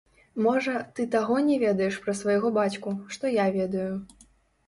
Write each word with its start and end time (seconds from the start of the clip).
Можа, 0.43 0.71
ты 0.99 1.03
таго 1.15 1.35
не 1.49 1.57
ведаеш 1.63 1.99
пра 2.05 2.15
свайго 2.21 2.51
бацьку, 2.57 2.93
што 3.17 3.35
я 3.35 3.45
ведаю. 3.59 3.91